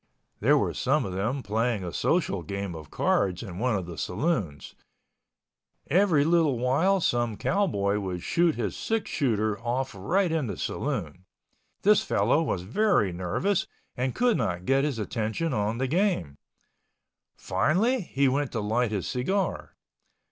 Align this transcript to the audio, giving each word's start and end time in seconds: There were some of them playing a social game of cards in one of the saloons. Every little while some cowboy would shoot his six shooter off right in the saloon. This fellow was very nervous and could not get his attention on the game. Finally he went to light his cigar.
There 0.39 0.57
were 0.57 0.73
some 0.73 1.05
of 1.05 1.13
them 1.13 1.43
playing 1.43 1.83
a 1.83 1.93
social 1.93 2.41
game 2.41 2.73
of 2.73 2.89
cards 2.89 3.43
in 3.43 3.59
one 3.59 3.75
of 3.75 3.85
the 3.85 3.99
saloons. 3.99 4.73
Every 5.91 6.25
little 6.25 6.57
while 6.57 6.99
some 6.99 7.37
cowboy 7.37 7.99
would 7.99 8.23
shoot 8.23 8.55
his 8.55 8.75
six 8.75 9.11
shooter 9.11 9.59
off 9.59 9.93
right 9.93 10.31
in 10.31 10.47
the 10.47 10.57
saloon. 10.57 11.25
This 11.83 12.01
fellow 12.01 12.41
was 12.41 12.63
very 12.63 13.13
nervous 13.13 13.67
and 13.95 14.15
could 14.15 14.37
not 14.37 14.65
get 14.65 14.83
his 14.85 14.97
attention 14.97 15.53
on 15.53 15.77
the 15.77 15.85
game. 15.87 16.39
Finally 17.35 18.01
he 18.01 18.27
went 18.27 18.51
to 18.53 18.59
light 18.59 18.89
his 18.89 19.05
cigar. 19.05 19.75